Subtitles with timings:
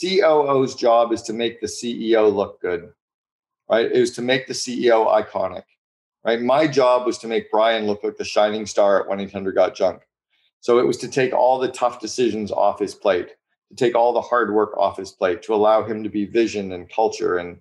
[0.00, 2.92] COO's job is to make the CEO look good,
[3.70, 3.90] right?
[3.90, 5.64] It was to make the CEO iconic,
[6.24, 6.40] right?
[6.40, 9.74] My job was to make Brian look like the shining star at 1 800 Got
[9.74, 10.02] Junk.
[10.60, 13.28] So it was to take all the tough decisions off his plate,
[13.68, 16.72] to take all the hard work off his plate, to allow him to be vision
[16.72, 17.38] and culture.
[17.38, 17.60] And,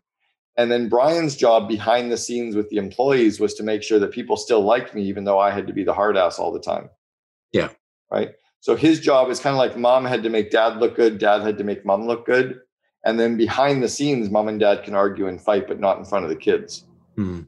[0.57, 4.11] and then Brian's job behind the scenes with the employees was to make sure that
[4.11, 6.59] people still liked me, even though I had to be the hard ass all the
[6.59, 6.89] time.
[7.51, 7.69] Yeah.
[8.11, 8.31] Right.
[8.65, 11.43] So his job is kind of like mom had to make dad look good, dad
[11.43, 12.61] had to make mom look good.
[13.05, 16.03] And then behind the scenes, mom and dad can argue and fight, but not in
[16.03, 16.85] front of the kids.
[17.15, 17.41] Hmm.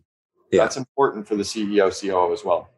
[0.52, 0.62] Yeah.
[0.62, 2.70] That's important for the CEO, COO as well.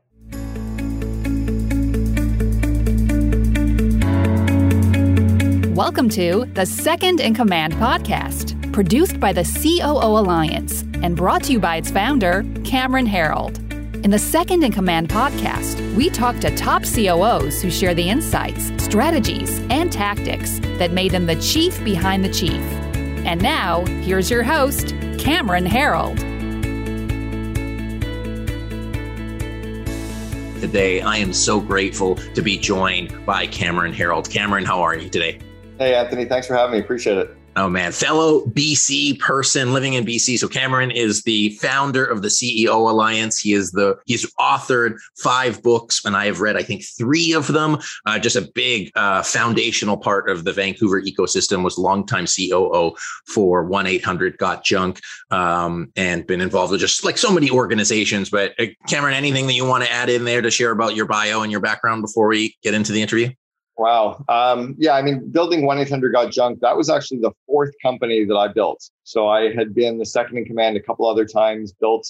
[5.76, 11.52] Welcome to the Second in Command podcast, produced by the COO Alliance and brought to
[11.52, 13.69] you by its founder, Cameron Herold.
[14.02, 18.72] In the Second in Command podcast, we talk to top COOs who share the insights,
[18.82, 22.62] strategies, and tactics that made them the chief behind the chief.
[23.26, 26.18] And now, here's your host, Cameron Herold.
[30.62, 34.32] Today, I am so grateful to be joined by Cameron Herold.
[34.32, 35.40] Cameron, how are you today?
[35.78, 36.24] Hey, Anthony.
[36.24, 36.80] Thanks for having me.
[36.80, 37.36] Appreciate it.
[37.60, 40.40] Oh man, fellow BC person living in BC.
[40.40, 43.38] So Cameron is the founder of the COO Alliance.
[43.38, 47.48] He is the he's authored five books, and I have read I think three of
[47.48, 47.78] them.
[48.06, 51.62] Uh, just a big uh, foundational part of the Vancouver ecosystem.
[51.62, 52.96] Was longtime COO
[53.28, 57.50] for one eight hundred Got Junk, um, and been involved with just like so many
[57.52, 58.30] organizations.
[58.30, 61.08] But uh, Cameron, anything that you want to add in there to share about your
[61.08, 63.32] bio and your background before we get into the interview?
[63.80, 64.26] Wow.
[64.28, 68.26] Um, yeah, I mean, building 1 800 Got Junk, that was actually the fourth company
[68.26, 68.84] that I built.
[69.06, 72.06] So I had been the second in command a couple other times, built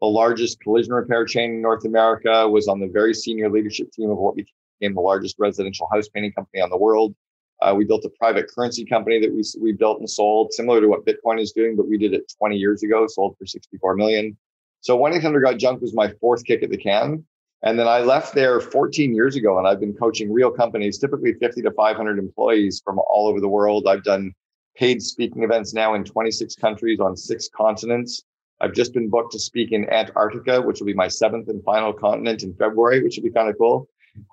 [0.00, 4.10] the largest collision repair chain in North America, was on the very senior leadership team
[4.10, 7.14] of what became the largest residential house painting company on the world.
[7.60, 10.88] Uh, we built a private currency company that we, we built and sold, similar to
[10.88, 14.36] what Bitcoin is doing, but we did it 20 years ago, sold for 64 million.
[14.80, 17.24] So 1 800 Got Junk was my fourth kick at the can.
[17.62, 21.34] And then I left there 14 years ago and I've been coaching real companies, typically
[21.34, 23.86] 50 to 500 employees from all over the world.
[23.86, 24.32] I've done
[24.76, 28.22] paid speaking events now in 26 countries on six continents.
[28.60, 31.92] I've just been booked to speak in Antarctica, which will be my seventh and final
[31.92, 33.88] continent in February, which will be kind of cool.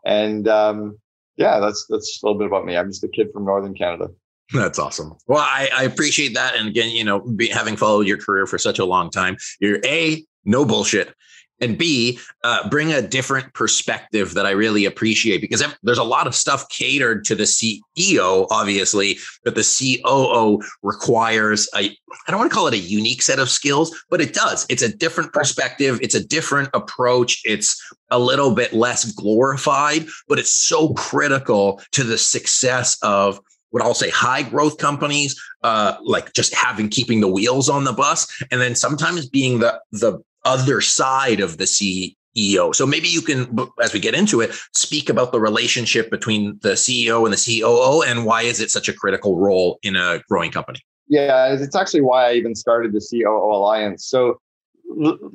[0.06, 0.97] And um,
[1.35, 2.78] yeah, that's that's a little bit about me.
[2.78, 4.09] I'm just a kid from Northern Canada.
[4.53, 5.13] That's awesome.
[5.28, 6.56] Well, I, I appreciate that.
[6.56, 9.79] And again, you know, be, having followed your career for such a long time, you're
[9.85, 11.13] a no bullshit
[11.62, 16.28] and B, uh, bring a different perspective that I really appreciate because there's a lot
[16.28, 22.52] of stuff catered to the CEO, obviously, but the COO requires a, I don't want
[22.52, 24.66] to call it a unique set of skills, but it does.
[24.69, 27.81] It's a different perspective, it's a different approach, it's
[28.12, 33.40] a little bit less glorified, but it's so critical to the success of
[33.72, 37.94] what I'll say high growth companies, uh, like just having keeping the wheels on the
[37.94, 42.73] bus, and then sometimes being the the other side of the CEO.
[42.73, 46.73] So maybe you can, as we get into it, speak about the relationship between the
[46.73, 50.51] CEO and the COO and why is it such a critical role in a growing
[50.51, 50.79] company?
[51.07, 54.05] Yeah, it's actually why I even started the COO Alliance.
[54.05, 54.39] So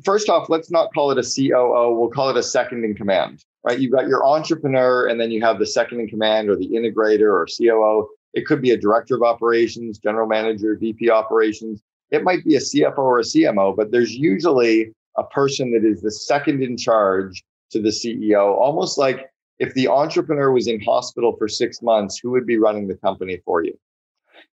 [0.05, 1.99] first off, let's not call it a COO.
[1.99, 3.79] We'll call it a second in command, right?
[3.79, 7.33] You've got your entrepreneur and then you have the second in command or the integrator
[7.33, 8.09] or COO.
[8.35, 11.83] It could be a director of operations, general manager, VP operations.
[12.15, 16.01] It might be a CFO or a CMO, but there's usually a person that is
[16.01, 21.35] the second in charge to the CEO, almost like if the entrepreneur was in hospital
[21.37, 23.77] for six months, who would be running the company for you?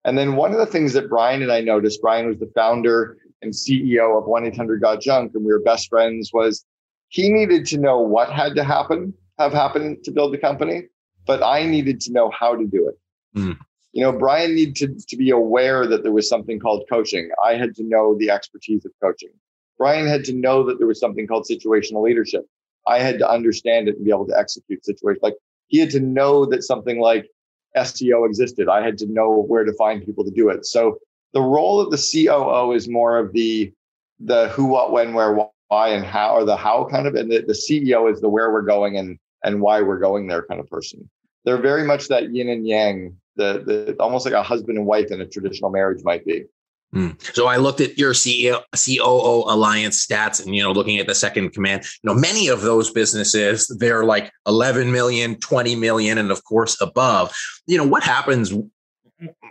[0.04, 3.18] And then one of the things that Brian and I noticed, Brian was the founder
[3.42, 6.66] and CEO of 1 800 Got Junk, and we were best friends, was
[7.10, 10.84] he needed to know what had to happen, have happened to build the company,
[11.26, 12.98] but I needed to know how to do it.
[13.40, 13.58] Mm
[13.95, 17.29] you know, Brian needed to, to be aware that there was something called coaching.
[17.44, 19.29] I had to know the expertise of coaching.
[19.78, 22.45] Brian had to know that there was something called situational leadership.
[22.85, 25.23] I had to understand it and be able to execute situations.
[25.23, 25.35] Like
[25.67, 27.29] he had to know that something like
[27.78, 28.67] SEO existed.
[28.67, 30.66] I had to know where to find people to do it.
[30.66, 31.00] So
[31.31, 33.71] the role of the COO is more of the
[34.19, 35.33] the who, what, when, where,
[35.68, 38.51] why, and how, or the how kind of, and the, the CEO is the where
[38.51, 41.09] we're going and and why we're going there kind of person.
[41.45, 45.12] They're very much that yin and yang the, the almost like a husband and wife
[45.12, 46.46] in a traditional marriage might be.
[46.94, 47.22] Mm.
[47.36, 51.16] So I looked at your CEO, COO Alliance stats and, you know, looking at the
[51.16, 56.32] second command, you know, many of those businesses, they're like 11 million, 20 million, and
[56.32, 57.36] of course above.
[57.68, 58.54] You know, what happens?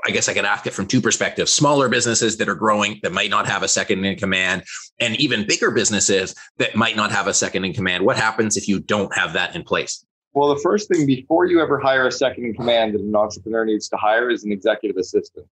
[0.07, 3.13] I guess I could ask it from two perspectives smaller businesses that are growing that
[3.13, 4.63] might not have a second in command,
[5.01, 8.05] and even bigger businesses that might not have a second in command.
[8.05, 10.05] What happens if you don't have that in place?
[10.35, 13.65] Well, the first thing before you ever hire a second in command that an entrepreneur
[13.65, 15.47] needs to hire is an executive assistant.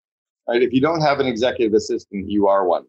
[0.48, 0.62] right?
[0.62, 2.86] If you don't have an executive assistant, you are one.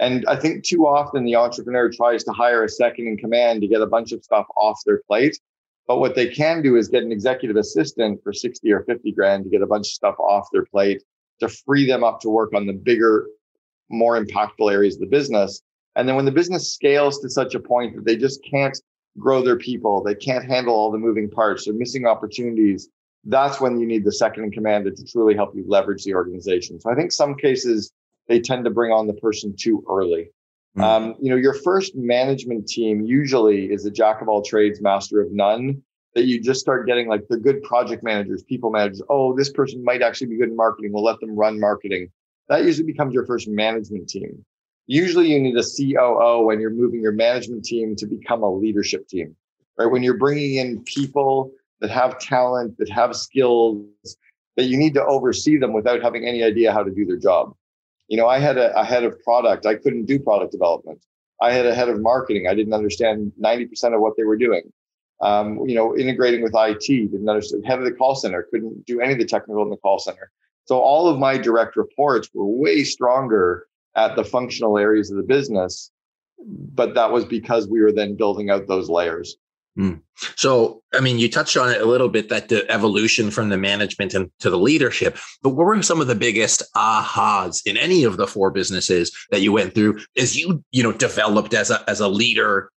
[0.00, 3.68] And I think too often the entrepreneur tries to hire a second in command to
[3.68, 5.38] get a bunch of stuff off their plate.
[5.86, 9.44] But what they can do is get an executive assistant for 60 or 50 grand
[9.44, 11.02] to get a bunch of stuff off their plate
[11.40, 13.28] to free them up to work on the bigger,
[13.88, 15.62] more impactful areas of the business.
[15.96, 18.76] And then when the business scales to such a point that they just can't
[19.18, 22.88] grow their people, they can't handle all the moving parts, they're missing opportunities.
[23.24, 26.80] That's when you need the second in command to truly help you leverage the organization.
[26.80, 27.92] So I think some cases
[28.28, 30.30] they tend to bring on the person too early.
[30.76, 30.82] Mm-hmm.
[30.82, 35.20] Um, you know, your first management team usually is a jack of all trades, master
[35.20, 35.82] of none.
[36.14, 39.02] That you just start getting like the good project managers, people managers.
[39.08, 40.92] Oh, this person might actually be good in marketing.
[40.92, 42.08] We'll let them run marketing.
[42.48, 44.44] That usually becomes your first management team.
[44.86, 49.08] Usually, you need a COO when you're moving your management team to become a leadership
[49.08, 49.34] team,
[49.78, 49.86] right?
[49.86, 53.86] When you're bringing in people that have talent, that have skills,
[54.56, 57.54] that you need to oversee them without having any idea how to do their job.
[58.08, 59.66] You know, I had a, a head of product.
[59.66, 61.04] I couldn't do product development.
[61.40, 62.46] I had a head of marketing.
[62.46, 64.72] I didn't understand 90% of what they were doing.
[65.20, 67.66] Um, you know, integrating with IT, didn't understand.
[67.66, 70.30] Head of the call center, couldn't do any of the technical in the call center.
[70.66, 73.66] So all of my direct reports were way stronger
[73.96, 75.90] at the functional areas of the business.
[76.46, 79.36] But that was because we were then building out those layers.
[79.78, 80.00] Mm.
[80.36, 83.58] So, I mean, you touched on it a little bit that the evolution from the
[83.58, 85.16] management and to the leadership.
[85.42, 89.40] But what were some of the biggest ahas in any of the four businesses that
[89.40, 92.70] you went through as you, you know, developed as a as a leader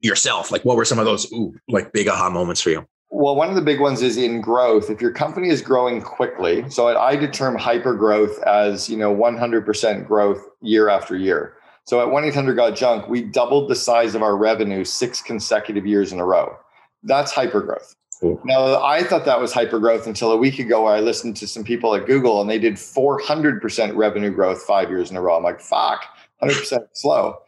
[0.00, 0.50] yourself?
[0.50, 2.86] Like, what were some of those ooh, like big aha moments for you?
[3.14, 4.88] Well, one of the big ones is in growth.
[4.88, 10.06] If your company is growing quickly, so I determine hyper growth as you know 100%
[10.06, 11.54] growth year after year.
[11.84, 15.86] So at 1 800 Got Junk, we doubled the size of our revenue six consecutive
[15.86, 16.56] years in a row.
[17.02, 17.94] That's hypergrowth.
[18.18, 18.40] Cool.
[18.44, 21.46] Now, I thought that was hyper growth until a week ago where I listened to
[21.46, 25.36] some people at Google and they did 400% revenue growth five years in a row.
[25.36, 26.06] I'm like, fuck,
[26.42, 27.42] 100% slow.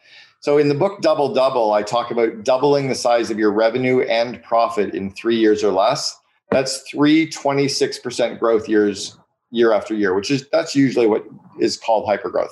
[0.45, 4.01] So in the book Double Double, I talk about doubling the size of your revenue
[4.01, 6.15] and profit in three years or less.
[6.51, 9.17] That's three 26% growth years
[9.49, 11.25] year after year, which is that's usually what
[11.59, 12.51] is called hypergrowth.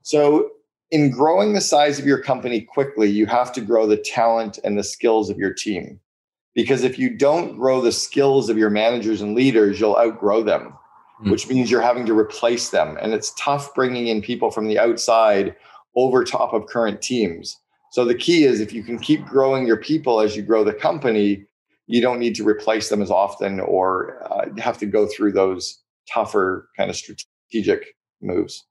[0.00, 0.48] So
[0.90, 4.78] in growing the size of your company quickly, you have to grow the talent and
[4.78, 6.00] the skills of your team.
[6.54, 10.72] Because if you don't grow the skills of your managers and leaders, you'll outgrow them,
[11.22, 11.30] mm.
[11.30, 12.96] which means you're having to replace them.
[13.02, 15.54] And it's tough bringing in people from the outside
[15.96, 17.56] over top of current teams.
[17.92, 20.74] So the key is if you can keep growing your people as you grow the
[20.74, 21.46] company,
[21.86, 25.80] you don't need to replace them as often or uh, have to go through those
[26.12, 28.64] tougher kind of strategic moves.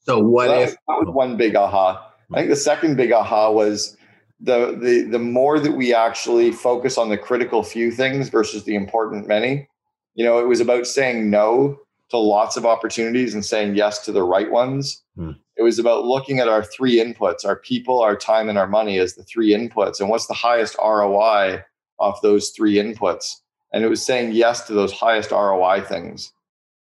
[0.00, 2.12] So what so if that was, one big aha?
[2.32, 3.96] I think the second big aha was
[4.40, 8.74] the the the more that we actually focus on the critical few things versus the
[8.74, 9.68] important many.
[10.14, 11.78] You know, it was about saying no
[12.10, 15.02] to lots of opportunities and saying yes to the right ones.
[15.16, 15.32] Hmm.
[15.56, 18.98] It was about looking at our three inputs, our people, our time, and our money
[18.98, 21.62] as the three inputs, and what's the highest ROI
[21.98, 23.36] off those three inputs.
[23.72, 26.32] And it was saying yes to those highest ROI things.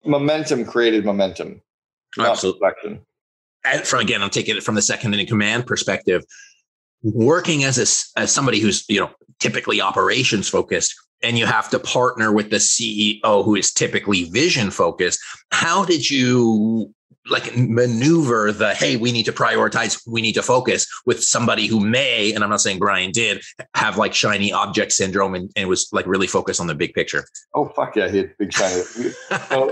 [0.05, 1.63] Momentum created momentum.
[2.19, 3.01] Absolutely.
[3.65, 6.25] And from again, I'm taking it from the second in command perspective.
[7.03, 9.11] Working as a, as somebody who's you know
[9.41, 14.71] typically operations focused, and you have to partner with the CEO who is typically vision
[14.71, 15.21] focused.
[15.51, 16.95] How did you
[17.29, 21.81] like maneuver the hey we need to prioritize we need to focus with somebody who
[21.81, 23.43] may and i'm not saying brian did
[23.75, 27.27] have like shiny object syndrome and, and was like really focused on the big picture.
[27.55, 28.83] Oh fuck yeah he had big shiny.
[29.49, 29.71] So,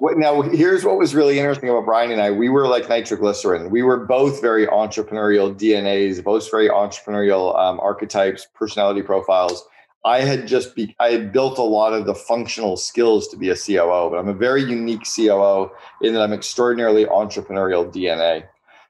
[0.16, 2.30] now here's what was really interesting about brian and i.
[2.30, 3.70] We were like nitroglycerin.
[3.70, 9.64] We were both very entrepreneurial dnas both very entrepreneurial um, archetypes personality profiles
[10.04, 13.50] I had just be I had built a lot of the functional skills to be
[13.50, 18.44] a COO, but I'm a very unique COO in that I'm extraordinarily entrepreneurial DNA.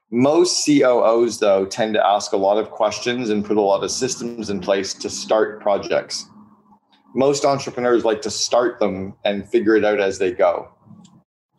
[0.09, 3.91] Most COOs though tend to ask a lot of questions and put a lot of
[3.91, 6.27] systems in place to start projects.
[7.13, 10.69] Most entrepreneurs like to start them and figure it out as they go.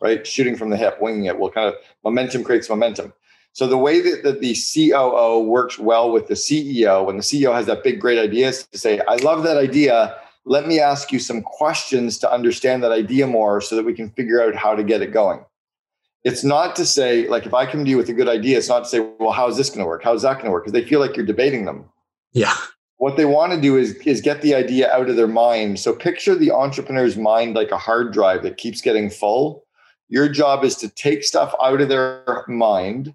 [0.01, 0.25] Right?
[0.25, 3.13] Shooting from the hip, winging it will kind of momentum creates momentum.
[3.53, 7.53] So the way that, that the COO works well with the CEO, when the CEO
[7.53, 10.17] has that big, great idea, is to say, I love that idea.
[10.45, 14.09] Let me ask you some questions to understand that idea more so that we can
[14.09, 15.45] figure out how to get it going.
[16.23, 18.69] It's not to say, like, if I come to you with a good idea, it's
[18.69, 20.03] not to say, well, how is this going to work?
[20.03, 20.63] How is that going to work?
[20.63, 21.85] Because they feel like you're debating them.
[22.31, 22.55] Yeah.
[22.97, 25.79] What they want to do is, is get the idea out of their mind.
[25.79, 29.65] So picture the entrepreneur's mind like a hard drive that keeps getting full.
[30.07, 33.13] Your job is to take stuff out of their mind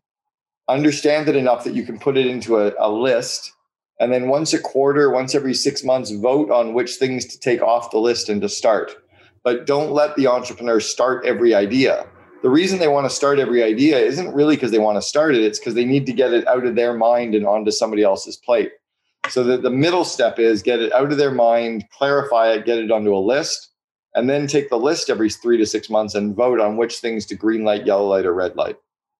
[0.69, 3.53] understand it enough that you can put it into a, a list
[4.01, 7.63] and then once a quarter once every six months vote on which things to take
[7.63, 8.97] off the list and to start
[9.45, 12.07] but don't let the entrepreneur start every idea
[12.43, 15.35] the reason they want to start every idea isn't really because they want to start
[15.35, 18.03] it, it's because they need to get it out of their mind and onto somebody
[18.03, 18.71] else's plate.
[19.29, 22.79] So that the middle step is get it out of their mind, clarify it, get
[22.79, 23.71] it onto a list,
[24.15, 27.27] and then take the list every three to six months and vote on which things
[27.27, 28.77] to green light, yellow light, or red light.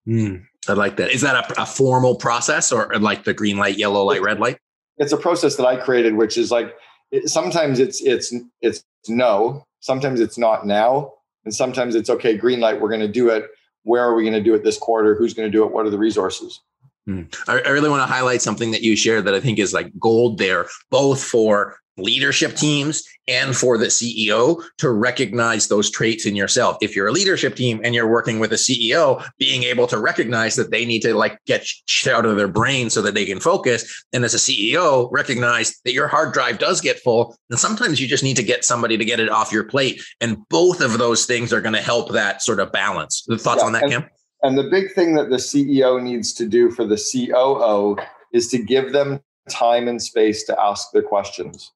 [0.07, 1.11] Mm, I like that.
[1.11, 4.59] Is that a, a, formal process or like the green light, yellow light, red light?
[4.99, 6.75] It's a process that I created, which is like
[7.11, 11.13] it, sometimes it's it's it's no, sometimes it's not now,
[11.45, 12.37] and sometimes it's okay.
[12.37, 13.47] Green light, we're going to do it.
[13.85, 15.15] Where are we going to do it this quarter?
[15.15, 15.73] Who's going to do it?
[15.73, 16.61] What are the resources?
[17.09, 17.35] Mm.
[17.49, 19.91] I, I really want to highlight something that you shared that I think is like
[19.99, 26.35] gold there, both for leadership teams and for the CEO to recognize those traits in
[26.35, 26.79] yourself.
[26.81, 30.57] If you're a leadership team and you're working with a CEO, being able to recognize
[30.57, 33.39] that they need to like get shit out of their brain so that they can
[33.39, 34.05] focus.
[34.13, 37.37] And as a CEO, recognize that your hard drive does get full.
[37.51, 40.03] And sometimes you just need to get somebody to get it off your plate.
[40.21, 43.25] And both of those things are going to help that sort of balance.
[43.27, 44.11] The thoughts yeah, on that, and, Cam?
[44.43, 47.97] And the big thing that the CEO needs to do for the COO
[48.33, 51.73] is to give them time and space to ask their questions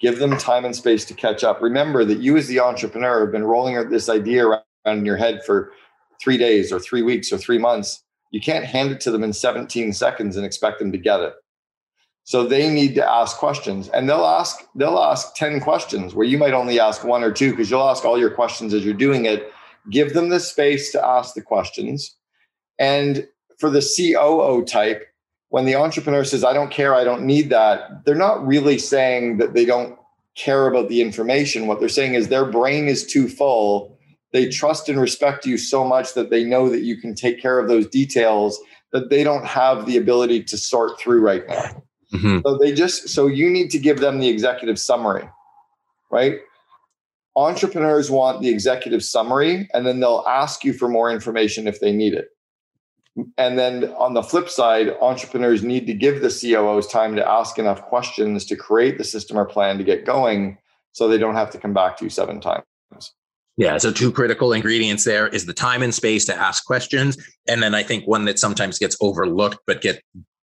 [0.00, 1.60] give them time and space to catch up.
[1.60, 5.40] Remember that you, as the entrepreneur, have been rolling this idea around in your head
[5.44, 5.72] for
[6.20, 8.02] three days or three weeks or three months.
[8.30, 11.34] You can't hand it to them in 17 seconds and expect them to get it.
[12.24, 16.36] So they need to ask questions and they'll ask they'll ask 10 questions where you
[16.36, 19.24] might only ask one or two because you'll ask all your questions as you're doing
[19.24, 19.50] it.
[19.90, 22.14] Give them the space to ask the questions.
[22.78, 23.26] And
[23.58, 25.07] for the COO type,
[25.50, 29.38] when the entrepreneur says, I don't care, I don't need that, they're not really saying
[29.38, 29.98] that they don't
[30.34, 31.66] care about the information.
[31.66, 33.98] What they're saying is their brain is too full.
[34.32, 37.58] They trust and respect you so much that they know that you can take care
[37.58, 38.60] of those details
[38.92, 41.82] that they don't have the ability to sort through right now.
[42.14, 42.38] Mm-hmm.
[42.44, 45.28] So they just, so you need to give them the executive summary,
[46.10, 46.38] right?
[47.36, 51.92] Entrepreneurs want the executive summary and then they'll ask you for more information if they
[51.92, 52.28] need it.
[53.36, 57.58] And then on the flip side, entrepreneurs need to give the COOs time to ask
[57.58, 60.58] enough questions to create the system or plan to get going
[60.92, 62.64] so they don't have to come back to you seven times.
[63.56, 63.76] Yeah.
[63.78, 67.18] So, two critical ingredients there is the time and space to ask questions.
[67.48, 70.00] And then I think one that sometimes gets overlooked but get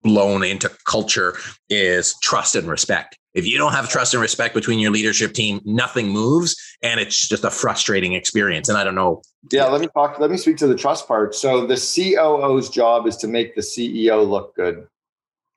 [0.03, 1.35] blown into culture
[1.69, 3.17] is trust and respect.
[3.33, 7.27] If you don't have trust and respect between your leadership team, nothing moves and it's
[7.27, 8.69] just a frustrating experience.
[8.69, 9.21] And I don't know.
[9.51, 11.36] Yeah, let me talk, let me speak to the trust part.
[11.36, 14.88] So the COO's job is to make the CEO look good,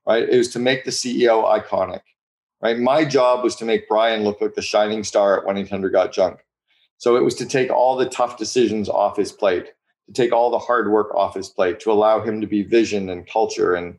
[0.06, 0.28] right?
[0.28, 2.02] It was to make the CEO iconic,
[2.60, 2.78] right?
[2.78, 6.12] My job was to make Brian look like the shining star at 1 800 Got
[6.12, 6.40] Junk.
[6.98, 9.72] So it was to take all the tough decisions off his plate,
[10.06, 13.08] to take all the hard work off his plate, to allow him to be vision
[13.08, 13.98] and culture and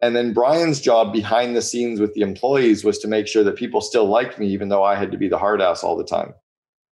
[0.00, 3.56] and then Brian's job behind the scenes with the employees was to make sure that
[3.56, 6.04] people still liked me, even though I had to be the hard ass all the
[6.04, 6.34] time.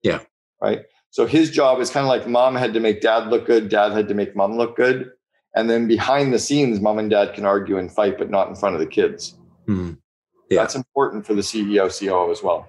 [0.02, 0.20] Yeah.
[0.60, 0.82] Right.
[1.10, 3.92] So his job is kind of like mom had to make dad look good, dad
[3.92, 5.10] had to make mom look good.
[5.54, 8.56] And then behind the scenes, mom and dad can argue and fight, but not in
[8.56, 9.36] front of the kids.
[9.68, 9.92] Mm-hmm.
[10.50, 10.60] Yeah.
[10.60, 12.66] That's important for the CEO, COO as well.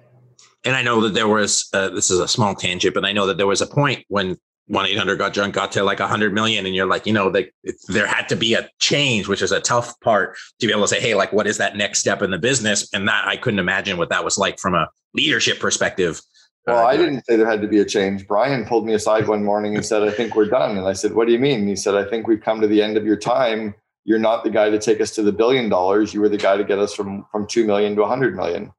[0.63, 3.25] And I know that there was, uh, this is a small tangent, but I know
[3.27, 4.37] that there was a point when
[4.71, 7.51] 1-800 got junk got to like a 100 million and you're like you know they,
[7.87, 10.87] there had to be a change which is a tough part to be able to
[10.87, 12.91] say hey like what is that next step in the business?
[12.91, 16.19] And that i couldn't imagine what that was like from a leadership perspective.
[16.65, 18.27] Well uh, i didn't say there had to be a change.
[18.27, 20.77] Brian pulled me aside one morning and said i think we're done.
[20.77, 21.59] And i said what do you mean?
[21.59, 23.75] And he said i think we've come to the end of your time.
[24.03, 26.13] You're not the guy to take us to the billion dollars.
[26.13, 28.71] You were the guy to get us from from 2 million to a 100 million.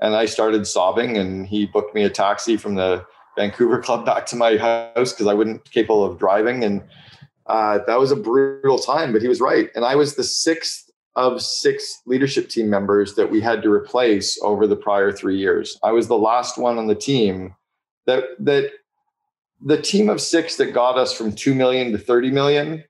[0.00, 3.04] And i started sobbing and he booked me a taxi from the
[3.36, 6.64] Vancouver club back to my house because I wasn't capable of driving.
[6.64, 6.82] And
[7.46, 9.70] uh, that was a brutal time, but he was right.
[9.74, 14.38] And I was the sixth of six leadership team members that we had to replace
[14.42, 15.78] over the prior three years.
[15.82, 17.54] I was the last one on the team
[18.06, 18.70] that that
[19.64, 22.84] the team of six that got us from 2 million to 30 million,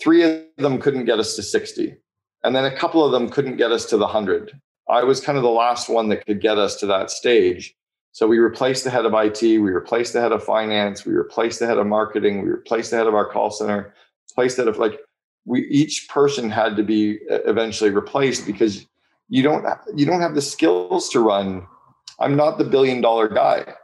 [0.00, 1.94] three of them couldn't get us to 60.
[2.42, 4.52] And then a couple of them couldn't get us to the 100.
[4.88, 7.74] I was kind of the last one that could get us to that stage.
[8.16, 11.58] So we replaced the head of IT, we replaced the head of finance, we replaced
[11.58, 13.92] the head of marketing, we replaced the head of our call center,
[14.30, 14.98] replaced that of like
[15.44, 18.86] we each person had to be eventually replaced because
[19.28, 21.66] you don't you don't have the skills to run.
[22.18, 23.74] I'm not the billion dollar guy,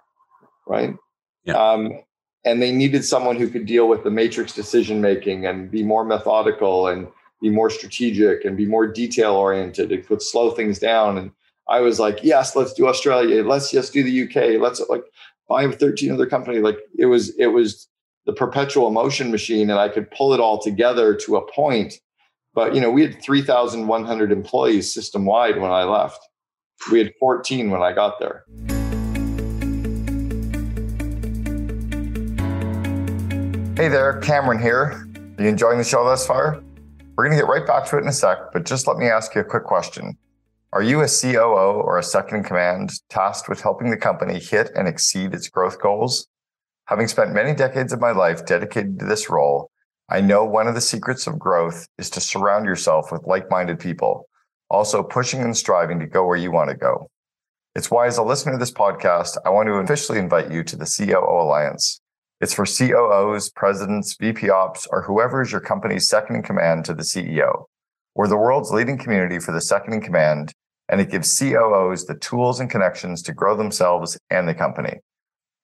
[0.66, 0.96] right?
[1.44, 1.62] Yeah.
[1.62, 2.00] Um,
[2.46, 6.06] and they needed someone who could deal with the matrix decision making and be more
[6.06, 7.06] methodical and
[7.42, 9.92] be more strategic and be more detail oriented.
[9.92, 11.32] It could slow things down and
[11.68, 13.44] I was like, yes, let's do Australia.
[13.44, 14.60] Let's just do the UK.
[14.60, 15.04] Let's like
[15.48, 16.58] buy 13 other company.
[16.58, 17.88] Like it was, it was
[18.26, 21.94] the perpetual motion machine and I could pull it all together to a point.
[22.54, 26.20] But, you know, we had 3,100 employees system wide when I left.
[26.90, 28.44] We had 14 when I got there.
[33.76, 35.06] Hey there, Cameron here.
[35.38, 36.62] Are you enjoying the show thus far?
[37.16, 39.06] We're going to get right back to it in a sec, but just let me
[39.06, 40.16] ask you a quick question.
[40.74, 44.70] Are you a COO or a second in command tasked with helping the company hit
[44.74, 46.28] and exceed its growth goals?
[46.86, 49.70] Having spent many decades of my life dedicated to this role,
[50.08, 53.80] I know one of the secrets of growth is to surround yourself with like minded
[53.80, 54.26] people,
[54.70, 57.10] also pushing and striving to go where you want to go.
[57.74, 60.76] It's why, as a listener to this podcast, I want to officially invite you to
[60.76, 62.00] the COO Alliance.
[62.40, 66.94] It's for COOs, presidents, VP ops, or whoever is your company's second in command to
[66.94, 67.66] the CEO.
[68.14, 70.54] We're the world's leading community for the second in command,
[70.92, 75.00] and it gives COOs the tools and connections to grow themselves and the company.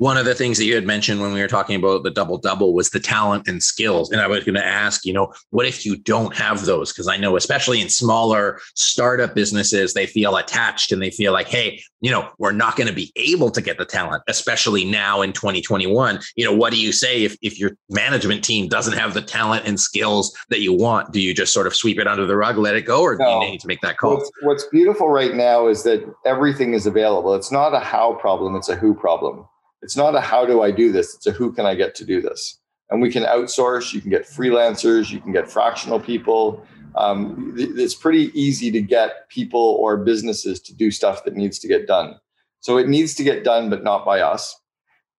[0.00, 2.38] One of the things that you had mentioned when we were talking about the double
[2.38, 4.10] double was the talent and skills.
[4.10, 6.90] And I was going to ask, you know, what if you don't have those?
[6.90, 11.48] Because I know, especially in smaller startup businesses, they feel attached and they feel like,
[11.48, 15.20] hey, you know, we're not going to be able to get the talent, especially now
[15.20, 16.18] in 2021.
[16.34, 19.66] You know, what do you say if, if your management team doesn't have the talent
[19.66, 21.12] and skills that you want?
[21.12, 23.40] Do you just sort of sweep it under the rug, let it go, or no.
[23.40, 24.16] do you need to make that call?
[24.16, 27.34] What's, what's beautiful right now is that everything is available.
[27.34, 29.44] It's not a how problem, it's a who problem.
[29.82, 32.04] It's not a how do I do this, it's a who can I get to
[32.04, 32.58] do this.
[32.90, 36.66] And we can outsource, you can get freelancers, you can get fractional people.
[36.96, 41.68] Um, it's pretty easy to get people or businesses to do stuff that needs to
[41.68, 42.16] get done.
[42.58, 44.60] So it needs to get done, but not by us.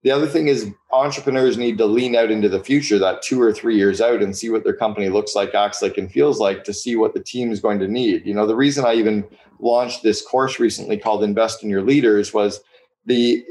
[0.03, 3.53] The other thing is entrepreneurs need to lean out into the future, that two or
[3.53, 6.63] three years out, and see what their company looks like, acts like, and feels like
[6.63, 8.25] to see what the team is going to need.
[8.25, 9.25] You know, the reason I even
[9.59, 12.61] launched this course recently called Invest in Your Leaders was
[13.05, 13.45] the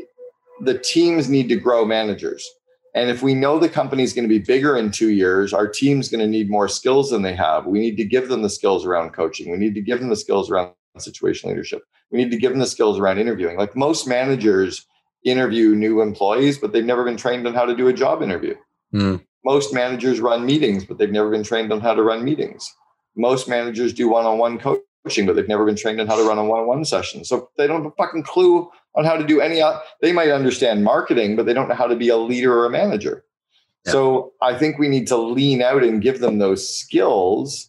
[0.60, 2.48] the teams need to grow managers.
[2.94, 5.68] And if we know the company is going to be bigger in two years, our
[5.68, 7.66] team's going to need more skills than they have.
[7.66, 9.50] We need to give them the skills around coaching.
[9.50, 11.82] We need to give them the skills around situational leadership.
[12.10, 13.56] We need to give them the skills around interviewing.
[13.56, 14.86] Like most managers
[15.24, 18.54] interview new employees, but they've never been trained on how to do a job interview.
[18.92, 19.22] Mm.
[19.44, 22.74] Most managers run meetings, but they've never been trained on how to run meetings.
[23.16, 26.24] Most managers do one on one coaching, but they've never been trained on how to
[26.24, 27.24] run a one on one session.
[27.24, 29.62] So they don't have a fucking clue on how to do any
[30.02, 32.70] they might understand marketing but they don't know how to be a leader or a
[32.70, 33.24] manager.
[33.86, 33.92] Yeah.
[33.92, 37.68] so i think we need to lean out and give them those skills.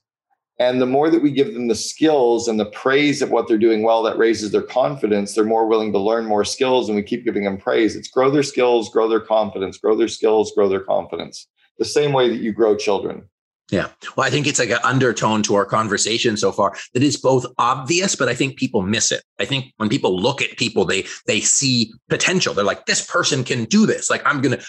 [0.60, 3.58] And the more that we give them the skills and the praise of what they're
[3.58, 7.04] doing well that raises their confidence they're more willing to learn more skills and we
[7.04, 7.96] keep giving them praise.
[7.96, 11.48] It's grow their skills grow their confidence grow their skills grow their confidence.
[11.80, 13.28] The same way that you grow children
[13.72, 13.88] yeah.
[14.16, 17.46] Well, I think it's like an undertone to our conversation so far that is both
[17.58, 19.24] obvious, but I think people miss it.
[19.40, 22.54] I think when people look at people, they they see potential.
[22.54, 24.10] They're like, this person can do this.
[24.10, 24.60] Like I'm gonna.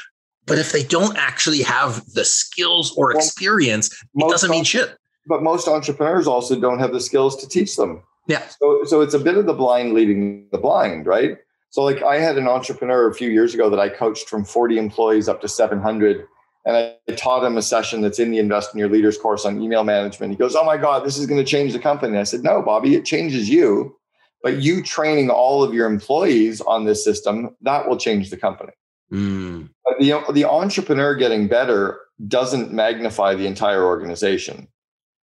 [0.46, 4.96] But if they don't actually have the skills or experience, it doesn't mean shit.
[5.26, 8.02] But most entrepreneurs also don't have the skills to teach them.
[8.28, 8.42] Yeah.
[8.60, 11.38] So so it's a bit of the blind leading the blind, right?
[11.70, 14.78] So like I had an entrepreneur a few years ago that I coached from 40
[14.78, 16.26] employees up to 700
[16.64, 19.60] and I taught him a session that's in the Invest in Your Leaders course on
[19.60, 20.32] email management.
[20.32, 22.10] He goes, Oh my God, this is going to change the company.
[22.10, 23.96] And I said, No, Bobby, it changes you.
[24.42, 28.72] But you training all of your employees on this system, that will change the company.
[29.12, 29.68] Mm.
[29.84, 34.68] But the, the entrepreneur getting better doesn't magnify the entire organization.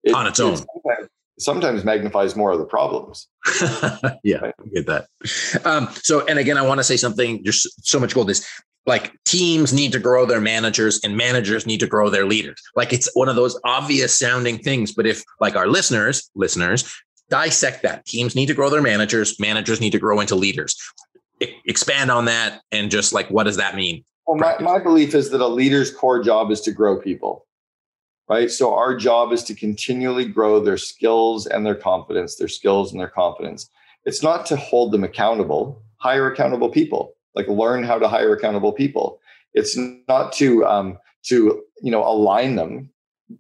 [0.05, 0.57] It, on its own.
[0.57, 3.29] Sometimes, sometimes, magnifies more of the problems.
[4.23, 4.55] yeah, right?
[4.61, 5.07] I get that.
[5.65, 7.43] Um, so, and again, I want to say something.
[7.43, 8.29] There's so much gold.
[8.29, 8.47] This
[8.89, 12.61] like teams need to grow their managers and managers need to grow their leaders.
[12.75, 14.93] Like it's one of those obvious sounding things.
[14.93, 16.91] But if like our listeners, listeners,
[17.29, 20.75] dissect that teams need to grow their managers, managers need to grow into leaders.
[21.43, 24.05] I- expand on that and just like what does that mean?
[24.27, 27.47] Well, my, my belief is that a leader's core job is to grow people.
[28.27, 28.51] Right.
[28.51, 33.01] So our job is to continually grow their skills and their confidence, their skills and
[33.01, 33.69] their confidence.
[34.05, 38.73] It's not to hold them accountable, hire accountable people like learn how to hire accountable
[38.73, 39.21] people
[39.55, 39.77] it's
[40.09, 42.91] not to um, to you know align them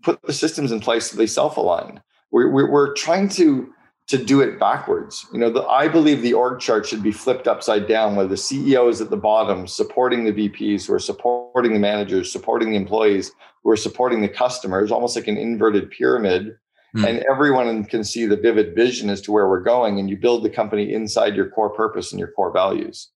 [0.03, 3.72] put the systems in place so they self-align we're, we're, we're trying to
[4.09, 5.27] to do it backwards.
[5.33, 8.35] You know, the, I believe the org chart should be flipped upside down, where the
[8.35, 12.77] CEO is at the bottom, supporting the VPs who are supporting the managers, supporting the
[12.77, 16.57] employees who are supporting the customers, almost like an inverted pyramid.
[16.96, 17.07] Mm.
[17.07, 20.42] And everyone can see the vivid vision as to where we're going, and you build
[20.42, 23.11] the company inside your core purpose and your core values.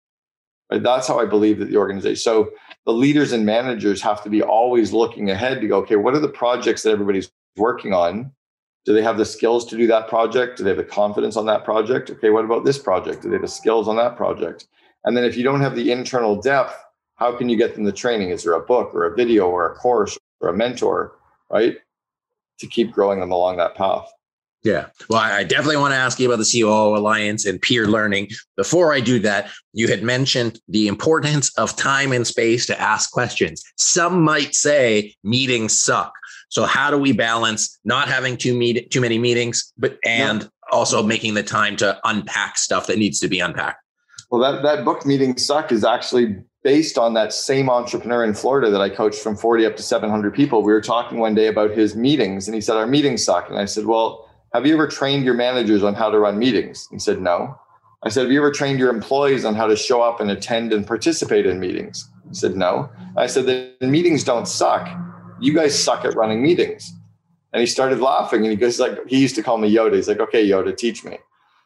[0.72, 0.82] Right?
[0.82, 2.16] That's how I believe that the organization.
[2.16, 2.50] So
[2.86, 6.18] the leaders and managers have to be always looking ahead to go, okay, what are
[6.18, 8.32] the projects that everybody's working on?
[8.86, 10.56] Do they have the skills to do that project?
[10.56, 12.08] Do they have the confidence on that project?
[12.08, 13.20] Okay, what about this project?
[13.20, 14.66] Do they have the skills on that project?
[15.04, 16.74] And then if you don't have the internal depth,
[17.16, 18.30] how can you get them the training?
[18.30, 21.18] Is there a book or a video or a course or a mentor,
[21.50, 21.76] right?
[22.60, 24.10] To keep growing them along that path.
[24.64, 24.86] Yeah.
[25.08, 28.28] Well, I definitely want to ask you about the COO Alliance and peer learning.
[28.56, 33.10] Before I do that, you had mentioned the importance of time and space to ask
[33.10, 33.64] questions.
[33.76, 36.12] Some might say meetings suck.
[36.48, 41.02] So how do we balance not having too meet too many meetings, but and also
[41.02, 43.82] making the time to unpack stuff that needs to be unpacked?
[44.30, 48.70] Well, that that book meetings suck is actually based on that same entrepreneur in Florida
[48.70, 50.62] that I coached from 40 up to 700 people.
[50.62, 53.48] We were talking one day about his meetings, and he said our meetings suck.
[53.48, 56.88] And I said, well, have you ever trained your managers on how to run meetings?
[56.90, 57.58] He said, no.
[58.02, 60.72] I said, have you ever trained your employees on how to show up and attend
[60.72, 62.10] and participate in meetings?
[62.28, 62.90] He said, no.
[63.16, 64.88] I said, the meetings don't suck
[65.42, 66.94] you guys suck at running meetings.
[67.52, 69.96] And he started laughing and he goes like, he used to call me Yoda.
[69.96, 71.18] He's like, okay, Yoda, teach me.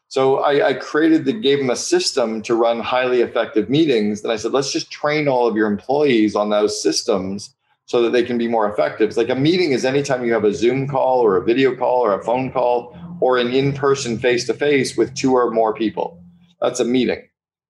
[0.09, 4.23] So I, I created the, gave him a system to run highly effective meetings.
[4.23, 7.55] And I said, let's just train all of your employees on those systems
[7.87, 9.09] so that they can be more effective.
[9.09, 12.05] It's like a meeting is anytime you have a Zoom call or a video call
[12.05, 16.23] or a phone call or an in-person face-to-face with two or more people.
[16.61, 17.23] That's a meeting.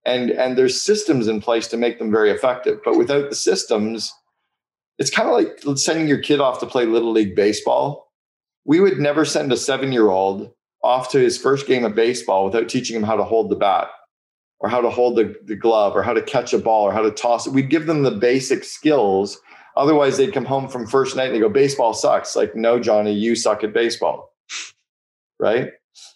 [0.05, 2.81] And, and there's systems in place to make them very effective.
[2.85, 4.13] But without the systems,
[4.99, 8.13] it's kind of like sending your kid off to play little league baseball.
[8.65, 10.51] We would never send a seven year old
[10.83, 13.89] off to his first game of baseball without teaching him how to hold the bat
[14.61, 17.03] or how to hold the, the glove or how to catch a ball or how
[17.03, 17.53] to toss it.
[17.53, 19.39] We'd give them the basic skills.
[19.77, 22.35] Otherwise, they'd come home from first night and they go, baseball sucks.
[22.35, 24.33] Like, no, Johnny, you suck at baseball.
[25.39, 25.73] Right.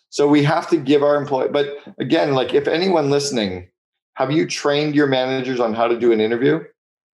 [0.09, 3.69] So we have to give our employee, but again, like if anyone listening,
[4.15, 6.65] have you trained your managers on how to do an interview?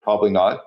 [0.02, 0.64] Probably not.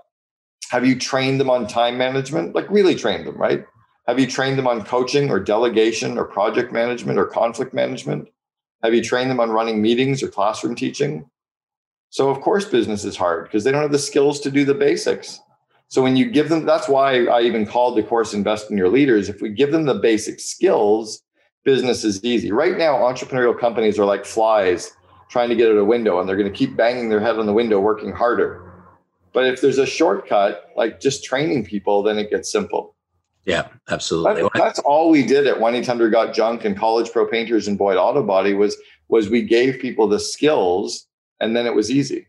[0.70, 2.54] Have you trained them on time management?
[2.54, 3.66] Like really trained them, right?
[4.08, 8.28] Have you trained them on coaching or delegation or project management or conflict management?
[8.84, 11.30] Have you trained them on running meetings or classroom teaching?
[12.10, 14.74] So, of course, business is hard because they don't have the skills to do the
[14.74, 15.40] basics.
[15.90, 18.90] So, when you give them, that's why I even called the course Invest in Your
[18.90, 19.28] Leaders.
[19.28, 21.22] If we give them the basic skills,
[21.64, 22.52] business is easy.
[22.52, 24.92] Right now, entrepreneurial companies are like flies
[25.30, 27.46] trying to get out a window and they're going to keep banging their head on
[27.46, 28.66] the window, working harder.
[29.34, 32.96] But if there's a shortcut, like just training people, then it gets simple.
[33.46, 34.44] Yeah, absolutely.
[34.44, 37.78] That, that's all we did at 1 800 Got Junk and College Pro Painters and
[37.78, 38.76] Boyd Auto Body was
[39.08, 41.08] was we gave people the skills
[41.40, 42.28] and then it was easy.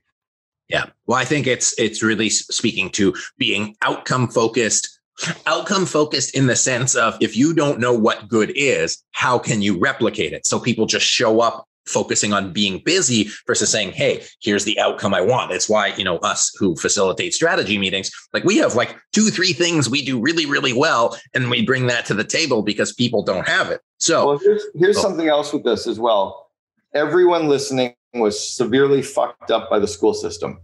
[0.70, 0.86] Yeah.
[1.06, 5.00] Well, I think it's it's really speaking to being outcome focused,
[5.46, 9.62] outcome focused in the sense of if you don't know what good is, how can
[9.62, 10.46] you replicate it?
[10.46, 15.12] So people just show up focusing on being busy versus saying, Hey, here's the outcome
[15.12, 15.50] I want.
[15.50, 19.52] That's why, you know, us who facilitate strategy meetings, like we have like two, three
[19.52, 21.18] things we do really, really well.
[21.34, 23.80] And we bring that to the table because people don't have it.
[23.98, 25.02] So well, here's, here's oh.
[25.02, 26.50] something else with this as well.
[26.94, 30.60] Everyone listening was severely fucked up by the school system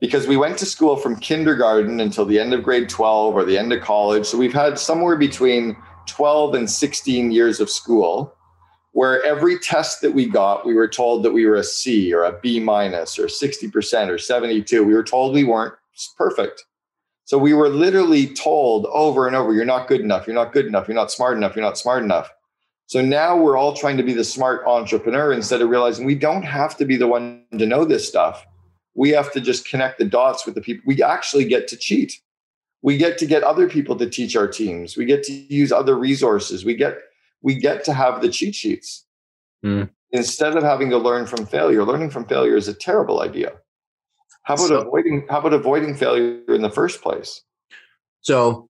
[0.00, 3.56] because we went to school from kindergarten until the end of grade 12 or the
[3.56, 4.26] end of college.
[4.26, 5.76] So we've had somewhere between
[6.06, 8.34] 12 and 16 years of school
[8.92, 12.24] where every test that we got, we were told that we were a C or
[12.24, 14.84] a B minus or 60% or 72.
[14.84, 15.74] We were told we weren't
[16.16, 16.64] perfect.
[17.24, 20.66] So we were literally told over and over, you're not good enough, you're not good
[20.66, 22.30] enough, you're not smart enough, you're not smart enough.
[22.86, 26.44] So now we're all trying to be the smart entrepreneur instead of realizing we don't
[26.44, 28.46] have to be the one to know this stuff.
[28.94, 30.84] We have to just connect the dots with the people.
[30.86, 32.20] We actually get to cheat.
[32.82, 34.96] We get to get other people to teach our teams.
[34.96, 36.64] We get to use other resources.
[36.64, 36.98] We get
[37.42, 39.04] we get to have the cheat sheets.
[39.64, 39.90] Mm.
[40.12, 43.52] Instead of having to learn from failure, learning from failure is a terrible idea.
[44.44, 47.42] How about so, avoiding how about avoiding failure in the first place?
[48.20, 48.68] So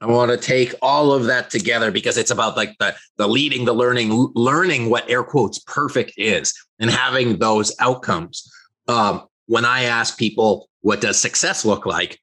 [0.00, 3.64] I want to take all of that together because it's about like the the leading,
[3.64, 8.50] the learning, learning what air quotes perfect is, and having those outcomes.
[8.86, 12.20] Um, when I ask people what does success look like,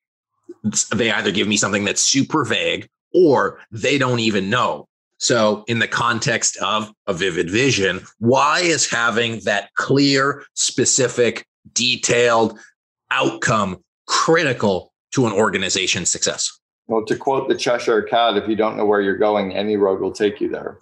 [0.94, 4.88] they either give me something that's super vague or they don't even know.
[5.18, 12.60] So, in the context of a vivid vision, why is having that clear, specific, detailed
[13.12, 16.60] outcome critical to an organization's success?
[16.88, 20.02] Well, to quote the Cheshire Cat, if you don't know where you're going, any road
[20.02, 20.78] will take you there.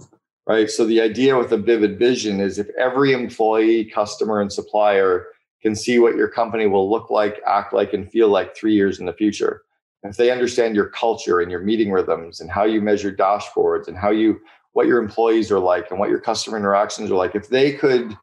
[0.48, 0.70] right?
[0.70, 5.28] So the idea with a vivid vision is if every employee, customer, and supplier
[5.62, 9.00] can see what your company will look like, act like, and feel like three years
[9.00, 9.62] in the future.
[10.04, 13.98] If they understand your culture and your meeting rhythms and how you measure dashboards and
[13.98, 14.42] how you
[14.74, 18.18] what your employees are like and what your customer interactions are like, if they could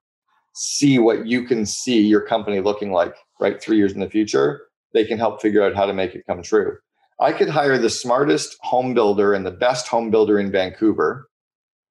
[0.52, 4.62] see what you can see your company looking like right three years in the future,
[4.92, 6.76] they can help figure out how to make it come true.
[7.20, 11.28] I could hire the smartest home builder and the best home builder in Vancouver,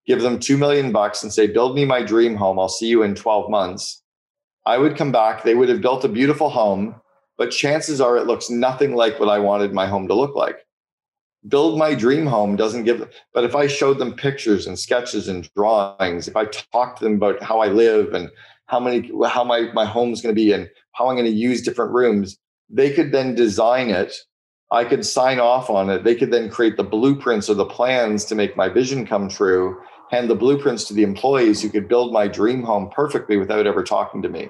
[0.08, 2.58] give them 2 million bucks and say, build me my dream home.
[2.58, 4.02] I'll see you in 12 months.
[4.65, 5.44] I would come back.
[5.44, 6.96] They would have built a beautiful home,
[7.38, 10.65] but chances are it looks nothing like what I wanted my home to look like.
[11.48, 15.50] Build my dream home doesn't give, but if I showed them pictures and sketches and
[15.56, 18.30] drawings, if I talked to them about how I live and
[18.65, 21.62] how many, how my, my home's going to be and how I'm going to use
[21.62, 22.38] different rooms,
[22.70, 24.13] they could then design it.
[24.72, 26.04] I could sign off on it.
[26.04, 29.80] They could then create the blueprints or the plans to make my vision come true
[30.10, 33.84] hand the blueprints to the employees who could build my dream home perfectly without ever
[33.84, 34.50] talking to me.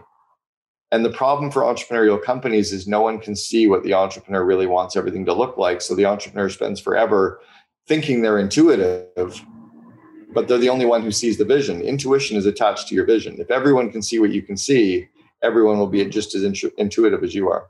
[0.92, 4.66] And the problem for entrepreneurial companies is no one can see what the entrepreneur really
[4.66, 5.82] wants everything to look like.
[5.82, 7.40] So the entrepreneur spends forever
[7.88, 9.46] thinking they're intuitive,
[10.34, 11.82] but they're the only one who sees the vision.
[11.82, 13.40] Intuition is attached to your vision.
[13.40, 15.10] If everyone can see what you can see,
[15.44, 17.68] everyone will be just as intuitive as you are.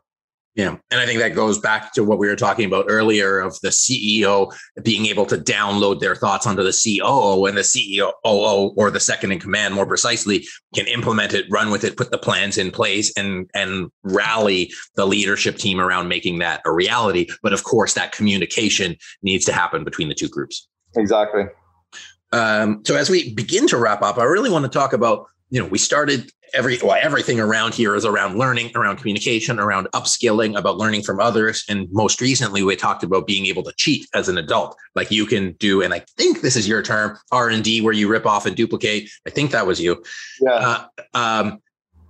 [0.59, 0.75] Yeah.
[0.91, 3.69] And I think that goes back to what we were talking about earlier of the
[3.69, 8.99] CEO being able to download their thoughts onto the COO and the CEO or the
[8.99, 10.45] second in command more precisely
[10.75, 15.05] can implement it, run with it, put the plans in place and and rally the
[15.07, 17.27] leadership team around making that a reality.
[17.41, 20.67] But of course that communication needs to happen between the two groups.
[20.97, 21.45] Exactly.
[22.33, 25.59] Um, so as we begin to wrap up, I really want to talk about, you
[25.59, 30.57] know, we started every well, everything around here is around learning, around communication, around upskilling,
[30.57, 31.63] about learning from others.
[31.69, 35.25] And most recently, we talked about being able to cheat as an adult, like you
[35.25, 35.81] can do.
[35.81, 38.55] And I think this is your term, R and D, where you rip off and
[38.55, 39.09] duplicate.
[39.25, 40.03] I think that was you.
[40.41, 40.51] Yeah.
[40.51, 41.61] Uh, um,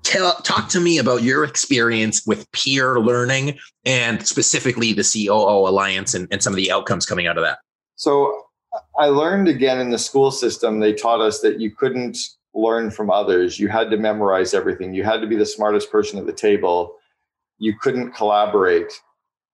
[0.03, 6.13] tell talk to me about your experience with peer learning and specifically the COO Alliance
[6.13, 7.59] and, and some of the outcomes coming out of that.
[7.95, 8.45] So
[8.97, 12.17] I learned again in the school system, they taught us that you couldn't
[12.53, 13.59] learn from others.
[13.59, 14.93] You had to memorize everything.
[14.93, 16.95] You had to be the smartest person at the table.
[17.57, 18.91] You couldn't collaborate.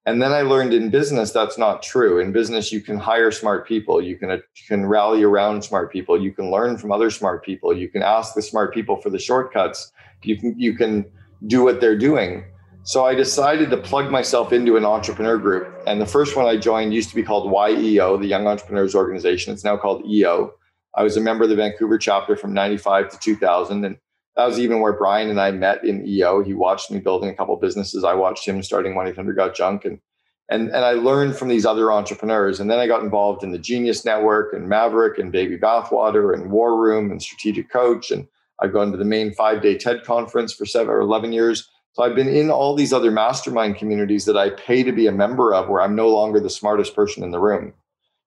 [0.07, 2.19] And then I learned in business that's not true.
[2.19, 4.01] In business, you can hire smart people.
[4.01, 6.21] You can, you can rally around smart people.
[6.21, 7.75] You can learn from other smart people.
[7.75, 9.91] You can ask the smart people for the shortcuts.
[10.23, 11.05] You can you can
[11.47, 12.45] do what they're doing.
[12.83, 15.83] So I decided to plug myself into an entrepreneur group.
[15.87, 19.51] And the first one I joined used to be called YEO, the Young Entrepreneurs Organization.
[19.53, 20.53] It's now called EO.
[20.95, 23.85] I was a member of the Vancouver chapter from 95 to 2000.
[23.85, 23.97] And
[24.35, 26.43] that was even where Brian and I met in EO.
[26.43, 28.03] He watched me building a couple businesses.
[28.03, 29.85] I watched him starting 1 800 Got Junk.
[29.85, 29.99] And,
[30.49, 32.59] and, and I learned from these other entrepreneurs.
[32.59, 36.51] And then I got involved in the Genius Network and Maverick and Baby Bathwater and
[36.51, 38.11] War Room and Strategic Coach.
[38.11, 38.27] And
[38.61, 41.69] I've gone to the main five day TED conference for seven or 11 years.
[41.93, 45.13] So I've been in all these other mastermind communities that I pay to be a
[45.13, 47.73] member of where I'm no longer the smartest person in the room.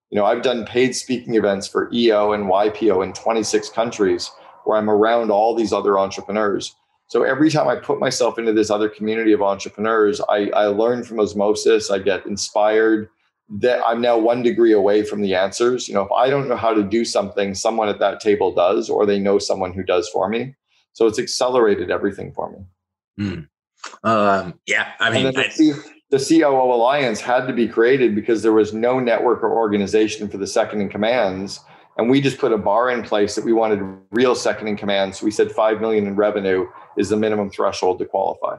[0.09, 4.31] You know, I've done paid speaking events for EO and YPO in 26 countries
[4.65, 6.75] where I'm around all these other entrepreneurs.
[7.07, 11.03] So every time I put myself into this other community of entrepreneurs, I, I learn
[11.03, 11.89] from osmosis.
[11.89, 13.09] I get inspired.
[13.51, 15.87] That I'm now one degree away from the answers.
[15.87, 18.91] You know, if I don't know how to do something, someone at that table does,
[18.91, 20.53] or they know someone who does for me.
[20.93, 22.59] So it's accelerated everything for me.
[23.19, 23.47] Mm.
[24.03, 25.33] Um, yeah, I mean,
[26.09, 30.37] the COO Alliance had to be created because there was no network or organization for
[30.37, 31.59] the second in commands.
[31.97, 35.19] And we just put a bar in place that we wanted real second in commands.
[35.19, 36.67] So we said 5 million in revenue
[36.97, 38.57] is the minimum threshold to qualify.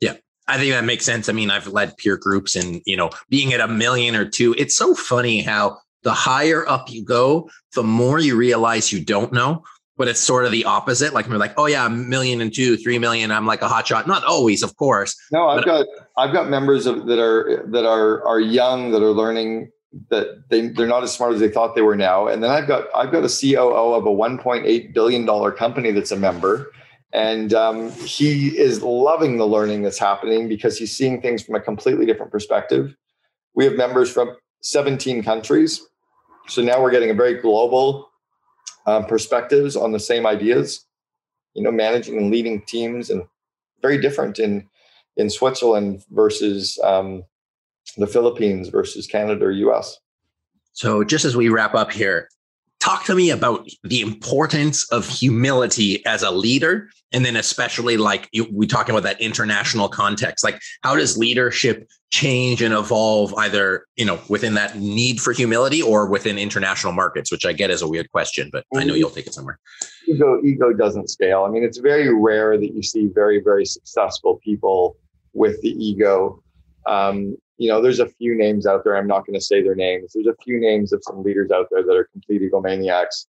[0.00, 0.14] Yeah.
[0.48, 1.28] I think that makes sense.
[1.28, 4.54] I mean, I've led peer groups and, you know, being at a million or two,
[4.58, 9.32] it's so funny how the higher up you go, the more you realize you don't
[9.32, 9.62] know
[10.00, 11.12] but it's sort of the opposite.
[11.12, 13.30] Like we're like, oh yeah, a million and two, three million.
[13.30, 14.06] I'm like a hot shot.
[14.06, 15.14] Not always, of course.
[15.30, 15.86] No, I've got
[16.16, 19.70] I've got members of, that are that are are young that are learning
[20.08, 22.28] that they they're not as smart as they thought they were now.
[22.28, 26.12] And then I've got I've got a COO of a 1.8 billion dollar company that's
[26.12, 26.72] a member,
[27.12, 31.60] and um, he is loving the learning that's happening because he's seeing things from a
[31.60, 32.96] completely different perspective.
[33.54, 35.86] We have members from 17 countries,
[36.48, 38.09] so now we're getting a very global
[38.86, 40.84] um, perspectives on the same ideas.
[41.54, 43.22] You know, managing and leading teams, and
[43.82, 44.68] very different in
[45.16, 47.24] in Switzerland versus um,
[47.96, 49.98] the Philippines versus Canada or U.S.
[50.72, 52.28] So, just as we wrap up here,
[52.80, 58.28] talk to me about the importance of humility as a leader and then especially like
[58.32, 60.44] you, we talk about that international context.
[60.44, 65.80] Like how does leadership change and evolve either you know within that need for humility
[65.80, 69.10] or within international markets which i get is a weird question but i know you'll
[69.10, 69.60] take it somewhere.
[70.08, 71.44] Ego ego doesn't scale.
[71.44, 74.96] I mean it's very rare that you see very very successful people
[75.34, 76.42] with the ego.
[76.86, 78.96] Um, you know, there's a few names out there.
[78.96, 80.12] I'm not going to say their names.
[80.14, 83.26] There's a few names of some leaders out there that are complete egomaniacs,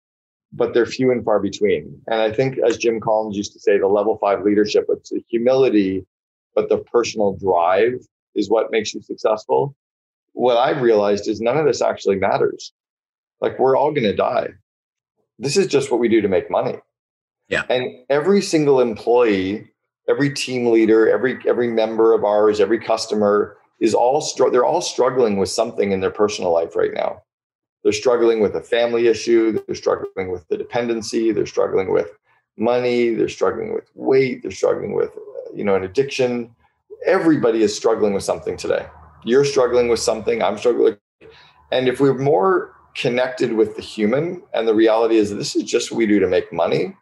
[0.53, 1.99] but they're few and far between.
[2.05, 5.23] And I think, as Jim Collins used to say, the level five leadership, it's the
[5.29, 6.05] humility,
[6.53, 9.75] but the personal drive is what makes you successful.
[10.33, 12.71] What I've realized is none of this actually matters.
[13.41, 14.49] Like we're all going to die.
[15.39, 16.75] This is just what we do to make money.
[17.47, 17.63] Yeah.
[17.67, 19.71] And every single employee,
[20.07, 24.81] every team leader, every every member of ours, every customer is all str- they're all
[24.81, 27.21] struggling with something in their personal life right now.
[27.83, 32.11] They're struggling with a family issue, they're struggling with the dependency, they're struggling with
[32.57, 36.55] money, they're struggling with weight, they're struggling with uh, you know an addiction.
[37.05, 38.85] Everybody is struggling with something today.
[39.23, 40.97] You're struggling with something, I'm struggling
[41.71, 45.91] and if we're more connected with the human and the reality is this is just
[45.91, 46.95] what we do to make money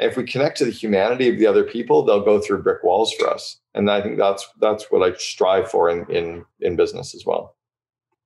[0.00, 3.12] if we connect to the humanity of the other people, they'll go through brick walls
[3.12, 3.58] for us.
[3.74, 7.56] And I think that's that's what I strive for in in in business as well.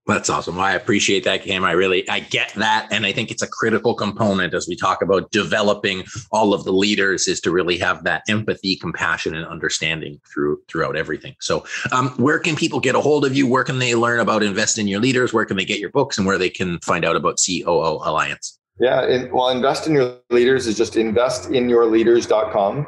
[0.06, 0.60] That's awesome.
[0.60, 1.64] I appreciate that, Cam.
[1.64, 5.00] I really I get that, and I think it's a critical component as we talk
[5.00, 10.20] about developing all of the leaders is to really have that empathy, compassion, and understanding
[10.32, 11.34] through throughout everything.
[11.40, 13.46] So, um, where can people get a hold of you?
[13.46, 15.32] Where can they learn about invest in your leaders?
[15.32, 18.58] Where can they get your books, and where they can find out about COO Alliance?
[18.78, 22.86] Yeah, well, invest in your leaders is just investinyourleaders.com.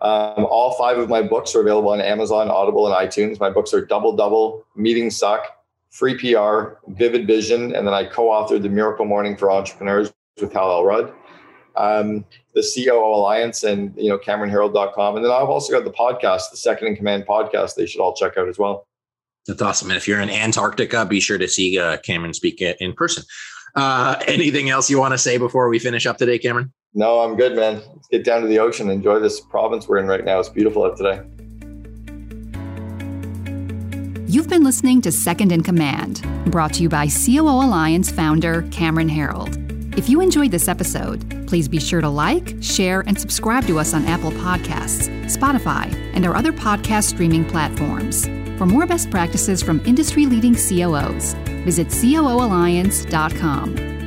[0.00, 3.38] Um, all five of my books are available on Amazon, Audible, and iTunes.
[3.38, 5.46] My books are Double Double, Meeting Suck,
[5.90, 10.70] Free PR, Vivid Vision, and then I co-authored The Miracle Morning for Entrepreneurs with Hal
[10.70, 11.12] Elrod,
[11.76, 12.24] um,
[12.54, 15.16] the COO Alliance, and you know CameronHerold.com.
[15.16, 17.74] And then I've also got the podcast, the Second in Command podcast.
[17.74, 18.86] They should all check out as well.
[19.46, 19.90] That's awesome.
[19.90, 23.24] And if you're in Antarctica, be sure to see uh, Cameron speak in person.
[23.74, 26.72] Uh, anything else you want to say before we finish up today, Cameron?
[26.94, 27.82] No, I'm good, man.
[27.94, 28.90] Let's get down to the ocean.
[28.90, 30.40] Enjoy this province we're in right now.
[30.40, 31.20] It's beautiful out today.
[34.26, 39.08] You've been listening to Second in Command, brought to you by COO Alliance founder Cameron
[39.08, 39.96] Herold.
[39.96, 43.94] If you enjoyed this episode, please be sure to like, share, and subscribe to us
[43.94, 48.26] on Apple Podcasts, Spotify, and our other podcast streaming platforms.
[48.58, 53.97] For more best practices from industry leading COOs, visit COOalliance.com.